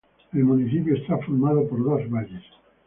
[0.33, 2.41] El municipio está formado por dos valles.